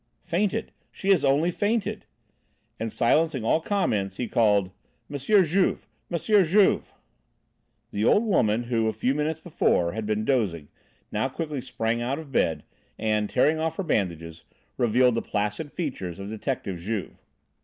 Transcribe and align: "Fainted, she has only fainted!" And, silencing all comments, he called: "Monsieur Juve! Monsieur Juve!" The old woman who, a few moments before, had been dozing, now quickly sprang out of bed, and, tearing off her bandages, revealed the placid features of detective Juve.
"Fainted, 0.23 0.71
she 0.91 1.09
has 1.09 1.23
only 1.23 1.51
fainted!" 1.51 2.07
And, 2.79 2.91
silencing 2.91 3.45
all 3.45 3.61
comments, 3.61 4.17
he 4.17 4.27
called: 4.27 4.71
"Monsieur 5.07 5.43
Juve! 5.43 5.87
Monsieur 6.09 6.43
Juve!" 6.43 6.91
The 7.91 8.03
old 8.05 8.23
woman 8.25 8.63
who, 8.63 8.87
a 8.87 8.93
few 8.93 9.13
moments 9.13 9.39
before, 9.39 9.91
had 9.91 10.07
been 10.07 10.25
dozing, 10.25 10.69
now 11.11 11.29
quickly 11.29 11.61
sprang 11.61 12.01
out 12.01 12.17
of 12.17 12.31
bed, 12.31 12.63
and, 12.97 13.29
tearing 13.29 13.59
off 13.59 13.75
her 13.75 13.83
bandages, 13.83 14.43
revealed 14.75 15.13
the 15.13 15.21
placid 15.21 15.71
features 15.71 16.17
of 16.17 16.29
detective 16.31 16.79
Juve. 16.79 17.21